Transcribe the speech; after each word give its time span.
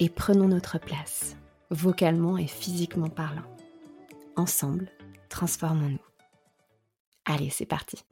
et 0.00 0.08
prenons 0.08 0.48
notre 0.48 0.78
place, 0.78 1.36
vocalement 1.70 2.36
et 2.36 2.46
physiquement 2.46 3.08
parlant. 3.08 3.42
Ensemble, 4.36 4.88
transformons-nous. 5.28 5.98
Allez, 7.24 7.50
c'est 7.50 7.66
parti. 7.66 8.04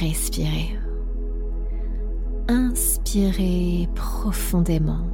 Respirez. 0.00 0.78
Inspirez 2.48 3.88
profondément. 3.94 5.06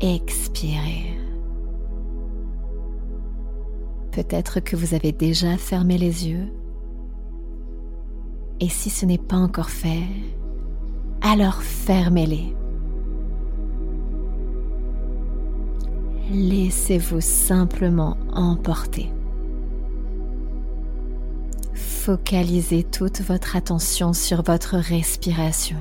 Expirez. 0.00 1.18
Peut-être 4.12 4.60
que 4.60 4.76
vous 4.76 4.94
avez 4.94 5.12
déjà 5.12 5.56
fermé 5.56 5.98
les 5.98 6.28
yeux. 6.28 6.52
Et 8.60 8.68
si 8.68 8.90
ce 8.90 9.06
n'est 9.06 9.18
pas 9.18 9.36
encore 9.36 9.70
fait, 9.70 10.02
alors 11.30 11.60
fermez-les. 11.62 12.54
Laissez-vous 16.30 17.20
simplement 17.20 18.16
emporter. 18.32 19.12
Focalisez 21.74 22.82
toute 22.82 23.20
votre 23.20 23.56
attention 23.56 24.14
sur 24.14 24.42
votre 24.42 24.78
respiration. 24.78 25.76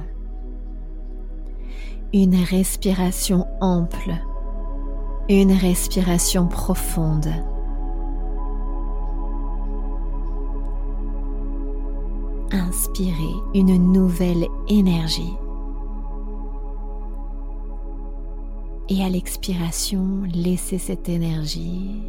Une 2.13 2.35
respiration 2.35 3.47
ample, 3.61 4.15
une 5.29 5.53
respiration 5.53 6.47
profonde. 6.47 7.31
Inspirez 12.51 13.35
une 13.53 13.91
nouvelle 13.91 14.47
énergie. 14.67 15.33
Et 18.89 19.03
à 19.03 19.09
l'expiration, 19.09 20.23
laissez 20.33 20.77
cette 20.77 21.09
énergie 21.09 22.01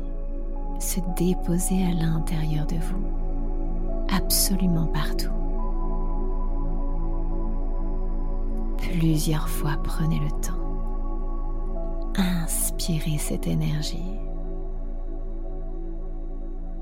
se 0.78 1.00
déposer 1.16 1.84
à 1.84 1.92
l'intérieur 1.92 2.66
de 2.66 2.76
vous, 2.76 3.04
absolument 4.14 4.86
partout. 4.86 5.32
Plusieurs 8.78 9.48
fois, 9.48 9.76
prenez 9.82 10.20
le 10.20 10.30
temps. 10.40 10.54
Inspirez 12.16 13.18
cette 13.18 13.46
énergie. 13.46 14.14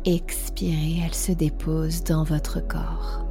Expirez, 0.04 1.00
elle 1.04 1.14
se 1.14 1.32
dépose 1.32 2.04
dans 2.04 2.22
votre 2.22 2.60
corps 2.60 3.25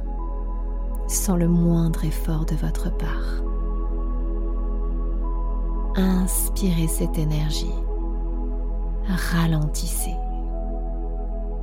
sans 1.08 1.36
le 1.36 1.48
moindre 1.48 2.04
effort 2.04 2.44
de 2.44 2.56
votre 2.56 2.90
part. 2.96 3.42
Inspirez 5.96 6.88
cette 6.88 7.18
énergie. 7.18 7.74
Ralentissez. 9.06 10.14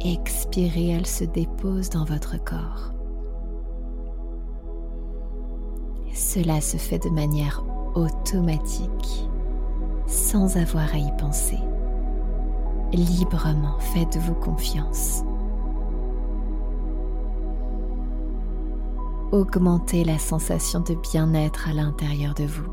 Expirez, 0.02 0.90
elle 0.90 1.06
se 1.06 1.24
dépose 1.24 1.90
dans 1.90 2.06
votre 2.06 2.44
corps. 2.44 2.92
Cela 6.14 6.62
se 6.62 6.78
fait 6.78 7.00
de 7.00 7.10
manière 7.10 7.64
automatique, 7.96 9.30
sans 10.08 10.58
avoir 10.58 10.94
à 10.94 10.98
y 10.98 11.12
penser. 11.18 11.60
Librement, 12.92 13.80
faites-vous 13.80 14.36
confiance. 14.36 15.24
Augmentez 19.34 20.04
la 20.04 20.20
sensation 20.20 20.80
de 20.80 20.94
bien-être 20.94 21.68
à 21.68 21.74
l'intérieur 21.74 22.36
de 22.36 22.46
vous. 22.46 22.72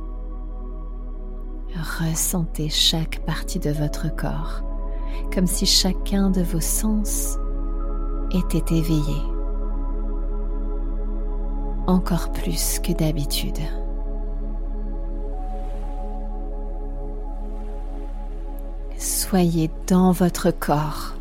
Ressentez 2.00 2.68
chaque 2.68 3.24
partie 3.24 3.58
de 3.58 3.70
votre 3.70 4.14
corps 4.14 4.62
comme 5.32 5.46
si 5.46 5.64
chacun 5.64 6.30
de 6.30 6.42
vos 6.42 6.60
sens 6.60 7.38
était 8.32 8.74
éveillé, 8.74 9.16
encore 11.86 12.30
plus 12.32 12.78
que 12.80 12.92
d'habitude. 12.92 13.58
Soyez 18.96 19.70
dans 19.86 20.12
votre 20.12 20.50
corps 20.50 21.14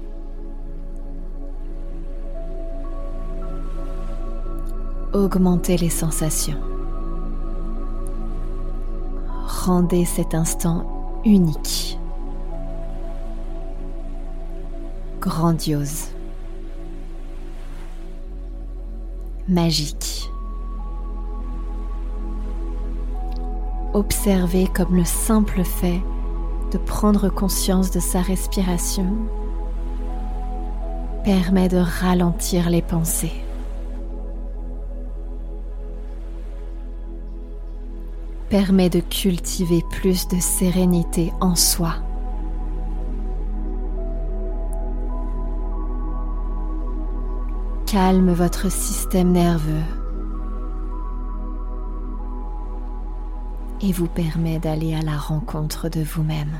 augmentez 5.19 5.77
les 5.77 5.89
sensations. 5.89 6.59
Rendez 9.45 10.05
cet 10.05 10.33
instant 10.33 11.21
unique, 11.25 11.99
grandiose, 15.19 16.05
magique. 19.47 20.31
Observez 23.93 24.67
comme 24.67 24.95
le 24.95 25.03
simple 25.03 25.63
fait 25.63 26.01
de 26.71 26.77
prendre 26.77 27.27
conscience 27.29 27.91
de 27.91 27.99
sa 27.99 28.21
respiration 28.21 29.07
permet 31.23 31.67
de 31.67 31.77
ralentir 31.77 32.69
les 32.69 32.83
pensées. 32.83 33.48
Permet 38.49 38.89
de 38.89 38.99
cultiver 38.99 39.83
plus 39.91 40.27
de 40.27 40.39
sérénité 40.39 41.31
en 41.39 41.55
soi. 41.55 41.95
Calme 47.85 48.31
votre 48.31 48.71
système 48.71 49.31
nerveux 49.31 49.83
et 53.81 53.91
vous 53.91 54.07
permet 54.07 54.59
d'aller 54.59 54.95
à 54.95 55.01
la 55.01 55.17
rencontre 55.17 55.89
de 55.89 56.01
vous-même. 56.01 56.59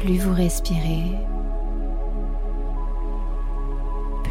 Plus 0.00 0.18
vous 0.18 0.34
respirez, 0.34 1.16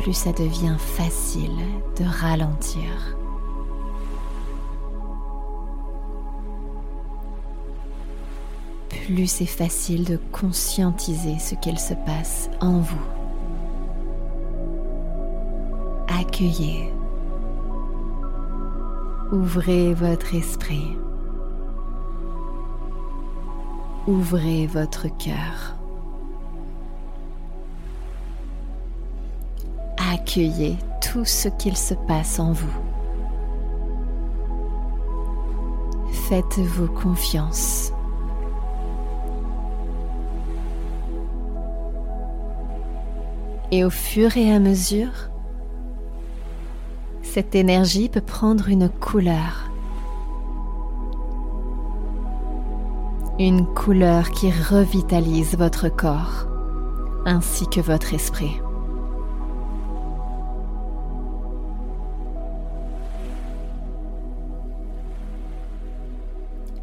plus 0.06 0.14
ça 0.14 0.34
devient 0.34 0.76
facile 0.78 1.58
de 1.98 2.06
ralentir. 2.06 3.18
Plus 8.88 9.26
c'est 9.26 9.48
facile 9.48 10.04
de 10.04 10.20
conscientiser 10.32 11.40
ce 11.40 11.56
qu'il 11.56 11.80
se 11.80 11.96
passe 11.96 12.52
en 12.62 12.82
vous. 12.82 13.08
Accueillez. 16.20 16.94
Ouvrez 19.32 19.96
votre 19.96 20.36
esprit. 20.36 20.96
Ouvrez 24.06 24.68
votre 24.68 25.08
cœur. 25.18 25.76
Accueillez 30.26 30.76
tout 31.02 31.24
ce 31.24 31.50
qu'il 31.50 31.78
se 31.78 31.94
passe 31.94 32.40
en 32.40 32.52
vous. 32.52 32.82
Faites-vous 36.28 36.88
confiance. 36.88 37.92
Et 43.72 43.86
au 43.86 43.92
fur 43.92 44.36
et 44.36 44.52
à 44.52 44.60
mesure, 44.60 45.30
cette 47.22 47.54
énergie 47.54 48.10
peut 48.10 48.22
prendre 48.22 48.68
une 48.68 48.90
couleur. 48.90 49.70
Une 53.38 53.68
couleur 53.68 54.32
qui 54.32 54.50
revitalise 54.50 55.56
votre 55.56 55.90
corps 55.90 56.48
ainsi 57.28 57.68
que 57.68 57.82
votre 57.82 58.14
esprit. 58.16 58.60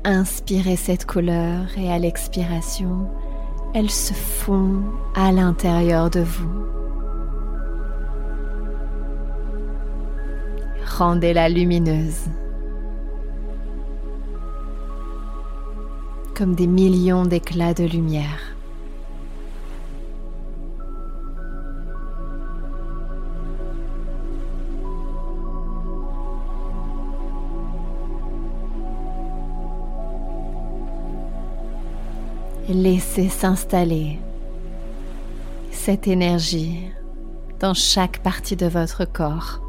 Inspirez 0.05 0.75
cette 0.75 1.07
couleur 1.07 1.79
et 1.79 1.93
à 1.93 1.97
l'expiration, 1.97 3.09
elle 3.73 3.89
se 3.89 4.13
fond 4.13 4.83
à 5.15 5.31
l'intérieur 5.31 6.11
de 6.11 6.19
vous. 6.19 6.67
Rendez-la 10.99 11.49
lumineuse. 11.49 12.27
Comme 16.35 16.57
des 16.57 16.67
millions 16.67 17.25
d'éclats 17.25 17.75
de 17.75 17.85
lumière. 17.85 18.52
Laissez 32.75 33.29
s'installer 33.29 34.19
cette 35.73 36.09
énergie 36.09 36.91
dans 37.61 37.75
chaque 37.75 38.23
partie 38.23 38.57
de 38.57 38.65
votre 38.65 39.05
corps, 39.05 39.61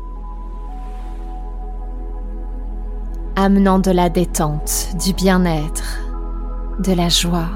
amenant 3.36 3.80
de 3.80 3.92
la 3.92 4.08
détente, 4.08 4.96
du 5.04 5.12
bien-être, 5.14 6.00
de 6.80 6.94
la 6.94 7.10
joie. 7.10 7.50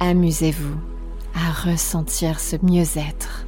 Amusez-vous 0.00 0.78
à 1.34 1.70
ressentir 1.70 2.40
ce 2.40 2.56
mieux-être. 2.62 3.43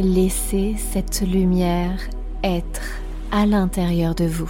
Laissez 0.00 0.76
cette 0.76 1.22
lumière 1.22 1.98
être 2.44 3.00
à 3.32 3.46
l'intérieur 3.46 4.14
de 4.14 4.26
vous. 4.26 4.48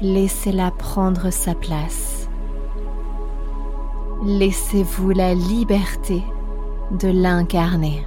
Laissez-la 0.00 0.70
prendre 0.70 1.30
sa 1.30 1.56
place. 1.56 2.28
Laissez-vous 4.24 5.10
la 5.10 5.34
liberté 5.34 6.22
de 6.92 7.08
l'incarner. 7.08 8.06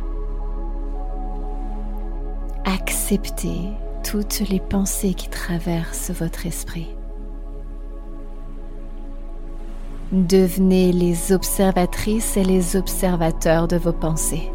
Acceptez 2.64 3.68
toutes 4.10 4.40
les 4.48 4.62
pensées 4.62 5.14
qui 5.14 5.28
traversent 5.28 6.12
votre 6.12 6.46
esprit. 6.46 6.97
Devenez 10.14 10.94
les 10.94 11.34
observatrices 11.34 12.38
et 12.38 12.44
les 12.46 12.78
observateurs 12.78 13.68
de 13.68 13.76
vos 13.76 13.92
pensées. 13.92 14.50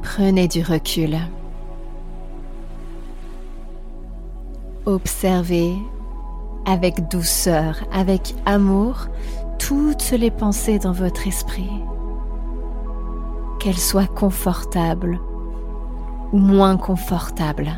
Prenez 0.00 0.46
du 0.46 0.62
recul. 0.62 1.18
Observez 4.84 5.74
avec 6.66 7.08
douceur, 7.08 7.80
avec 7.92 8.36
amour, 8.44 9.08
toutes 9.58 10.12
les 10.12 10.30
pensées 10.30 10.78
dans 10.78 10.92
votre 10.92 11.26
esprit, 11.26 11.68
qu'elles 13.58 13.74
soient 13.74 14.06
confortables 14.06 15.18
moins 16.32 16.76
confortable. 16.76 17.72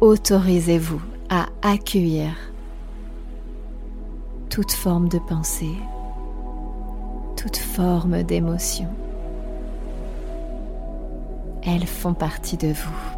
Autorisez-vous 0.00 1.00
à 1.28 1.46
accueillir 1.62 2.30
toute 4.48 4.72
forme 4.72 5.08
de 5.08 5.18
pensée, 5.18 5.76
toute 7.36 7.56
forme 7.56 8.22
d'émotion. 8.22 8.88
Elles 11.62 11.86
font 11.86 12.14
partie 12.14 12.56
de 12.56 12.68
vous. 12.68 13.17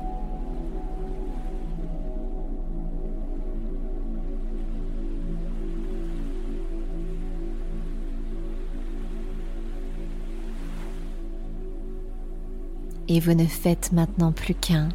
Et 13.11 13.19
vous 13.19 13.35
ne 13.35 13.45
faites 13.45 13.91
maintenant 13.91 14.31
plus 14.31 14.55
qu'un 14.55 14.89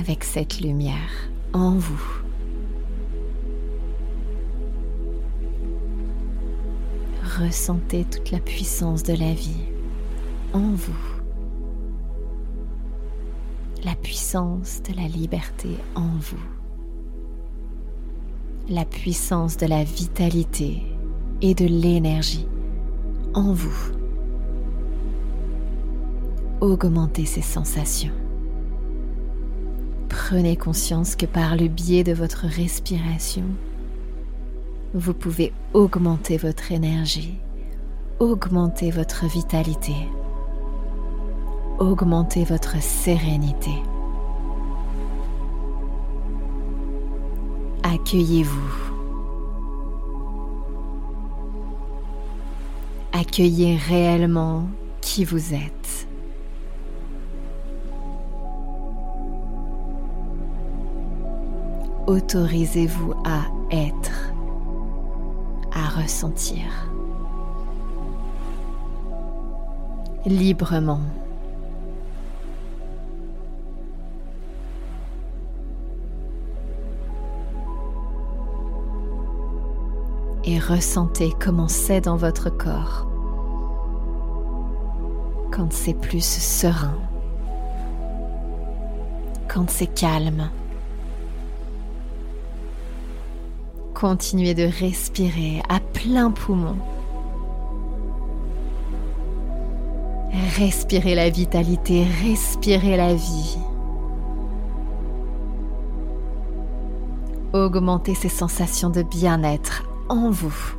avec 0.00 0.24
cette 0.24 0.60
lumière 0.60 1.30
en 1.52 1.70
vous. 1.70 2.02
Ressentez 7.38 8.04
toute 8.04 8.32
la 8.32 8.40
puissance 8.40 9.04
de 9.04 9.12
la 9.12 9.32
vie 9.32 9.62
en 10.52 10.72
vous. 10.72 10.92
La 13.84 13.94
puissance 13.94 14.82
de 14.82 14.96
la 14.96 15.06
liberté 15.06 15.68
en 15.94 16.10
vous. 16.18 16.42
La 18.68 18.84
puissance 18.84 19.56
de 19.56 19.66
la 19.66 19.84
vitalité 19.84 20.82
et 21.42 21.54
de 21.54 21.66
l'énergie 21.66 22.48
en 23.34 23.52
vous 23.52 24.03
augmenter 26.64 27.26
ces 27.26 27.42
sensations. 27.42 28.14
Prenez 30.08 30.56
conscience 30.56 31.14
que 31.14 31.26
par 31.26 31.56
le 31.56 31.68
biais 31.68 32.04
de 32.04 32.14
votre 32.14 32.46
respiration, 32.46 33.44
vous 34.94 35.12
pouvez 35.12 35.52
augmenter 35.74 36.38
votre 36.38 36.72
énergie, 36.72 37.34
augmenter 38.18 38.90
votre 38.90 39.26
vitalité, 39.26 39.94
augmenter 41.78 42.44
votre 42.44 42.80
sérénité. 42.80 43.74
Accueillez-vous. 47.82 48.72
Accueillez 53.12 53.76
réellement 53.76 54.66
qui 55.00 55.24
vous 55.24 55.52
êtes. 55.52 55.83
Autorisez-vous 62.06 63.14
à 63.24 63.42
être, 63.70 64.32
à 65.72 66.00
ressentir 66.00 66.64
librement. 70.26 71.00
Et 80.46 80.58
ressentez 80.58 81.32
comment 81.40 81.68
c'est 81.68 82.02
dans 82.02 82.16
votre 82.16 82.50
corps 82.50 83.06
quand 85.50 85.72
c'est 85.72 85.94
plus 85.94 86.24
serein, 86.24 86.98
quand 89.48 89.70
c'est 89.70 89.86
calme. 89.86 90.50
Continuez 94.06 94.52
de 94.52 94.64
respirer 94.64 95.62
à 95.70 95.80
plein 95.80 96.30
poumon. 96.30 96.76
Respirez 100.58 101.14
la 101.14 101.30
vitalité, 101.30 102.04
respirez 102.22 102.98
la 102.98 103.14
vie. 103.14 103.56
Augmentez 107.54 108.14
ces 108.14 108.28
sensations 108.28 108.90
de 108.90 109.00
bien-être 109.00 109.84
en 110.10 110.28
vous. 110.28 110.74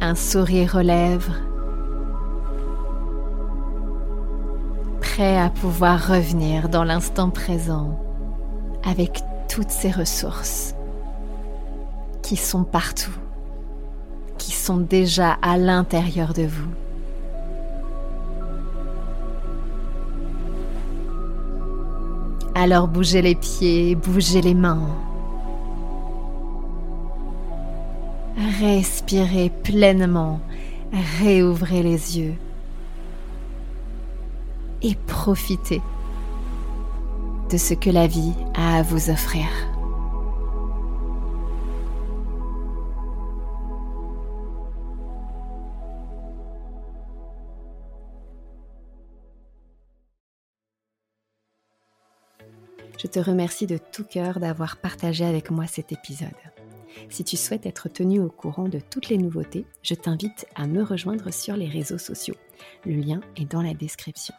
Un 0.00 0.14
sourire 0.14 0.76
aux 0.76 0.84
lèvres, 0.84 1.34
prêt 5.18 5.36
à 5.36 5.50
pouvoir 5.50 6.06
revenir 6.06 6.68
dans 6.68 6.84
l'instant 6.84 7.28
présent 7.28 7.98
avec 8.84 9.20
toutes 9.48 9.70
ces 9.70 9.90
ressources 9.90 10.76
qui 12.22 12.36
sont 12.36 12.62
partout, 12.62 13.18
qui 14.38 14.52
sont 14.52 14.76
déjà 14.76 15.32
à 15.42 15.56
l'intérieur 15.56 16.34
de 16.34 16.42
vous. 16.42 16.70
Alors 22.54 22.86
bougez 22.86 23.20
les 23.20 23.34
pieds, 23.34 23.96
bougez 23.96 24.40
les 24.40 24.54
mains. 24.54 24.86
Respirez 28.60 29.50
pleinement, 29.64 30.38
réouvrez 31.20 31.82
les 31.82 32.20
yeux 32.20 32.36
et 34.82 34.94
profitez 35.06 35.82
de 37.50 37.56
ce 37.56 37.74
que 37.74 37.90
la 37.90 38.06
vie 38.06 38.34
a 38.54 38.78
à 38.78 38.82
vous 38.82 39.10
offrir. 39.10 39.46
Je 52.98 53.06
te 53.06 53.20
remercie 53.20 53.68
de 53.68 53.78
tout 53.78 54.02
cœur 54.02 54.40
d'avoir 54.40 54.76
partagé 54.76 55.24
avec 55.24 55.52
moi 55.52 55.68
cet 55.68 55.92
épisode. 55.92 56.28
Si 57.10 57.22
tu 57.22 57.36
souhaites 57.36 57.64
être 57.64 57.88
tenu 57.88 58.20
au 58.20 58.28
courant 58.28 58.68
de 58.68 58.80
toutes 58.80 59.08
les 59.08 59.18
nouveautés, 59.18 59.64
je 59.82 59.94
t'invite 59.94 60.46
à 60.56 60.66
me 60.66 60.82
rejoindre 60.82 61.32
sur 61.32 61.56
les 61.56 61.68
réseaux 61.68 61.98
sociaux. 61.98 62.34
Le 62.84 62.94
lien 62.94 63.20
est 63.36 63.50
dans 63.50 63.62
la 63.62 63.72
description. 63.72 64.34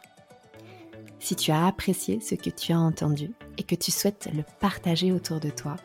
Si 1.20 1.36
tu 1.36 1.52
as 1.52 1.66
apprécié 1.66 2.18
ce 2.20 2.34
que 2.34 2.50
tu 2.50 2.72
as 2.72 2.78
entendu 2.78 3.30
et 3.58 3.62
que 3.62 3.74
tu 3.74 3.90
souhaites 3.90 4.28
le 4.34 4.42
partager 4.58 5.12
autour 5.12 5.38
de 5.38 5.50
toi, 5.50 5.76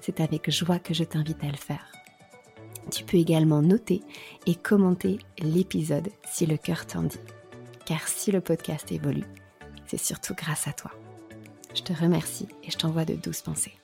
c'est 0.00 0.20
avec 0.20 0.50
joie 0.50 0.78
que 0.78 0.94
je 0.94 1.04
t'invite 1.04 1.44
à 1.44 1.48
le 1.48 1.56
faire. 1.56 1.92
Tu 2.90 3.04
peux 3.04 3.18
également 3.18 3.60
noter 3.60 4.02
et 4.46 4.54
commenter 4.54 5.18
l'épisode 5.40 6.08
si 6.24 6.46
le 6.46 6.56
cœur 6.56 6.86
t'en 6.86 7.02
dit. 7.02 7.20
Car 7.84 8.08
si 8.08 8.32
le 8.32 8.40
podcast 8.40 8.90
évolue, 8.90 9.26
c'est 9.86 10.00
surtout 10.00 10.34
grâce 10.34 10.66
à 10.66 10.72
toi. 10.72 10.90
Je 11.74 11.82
te 11.82 11.92
remercie 11.92 12.48
et 12.64 12.70
je 12.70 12.78
t'envoie 12.78 13.04
de 13.04 13.14
douces 13.14 13.42
pensées. 13.42 13.78